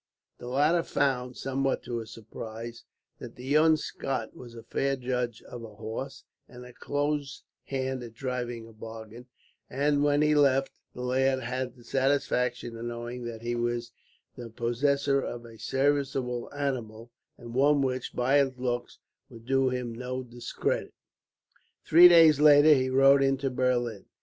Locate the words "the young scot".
3.35-4.35